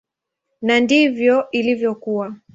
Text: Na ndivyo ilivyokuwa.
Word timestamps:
Na 0.61 0.79
ndivyo 0.79 1.35
ilivyokuwa. 1.51 2.35